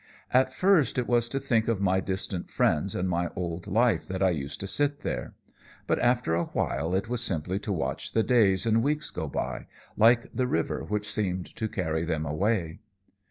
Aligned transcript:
"At 0.33 0.51
first 0.51 0.97
it 0.97 1.05
was 1.07 1.29
to 1.29 1.39
think 1.39 1.67
of 1.67 1.79
my 1.79 1.99
distant 1.99 2.49
friends 2.49 2.95
and 2.95 3.07
my 3.07 3.27
old 3.35 3.67
life 3.67 4.07
that 4.07 4.23
I 4.23 4.31
used 4.31 4.59
to 4.61 4.65
sit 4.65 5.01
there; 5.01 5.35
but 5.85 5.99
after 5.99 6.33
awhile 6.33 6.95
it 6.95 7.07
was 7.07 7.21
simply 7.21 7.59
to 7.59 7.71
watch 7.71 8.13
the 8.13 8.23
days 8.23 8.65
and 8.65 8.81
weeks 8.81 9.11
go 9.11 9.27
by, 9.27 9.67
like 9.95 10.33
the 10.33 10.47
river 10.47 10.83
which 10.83 11.07
seemed 11.07 11.55
to 11.55 11.67
carry 11.69 12.03
them 12.03 12.25
away. 12.25 12.79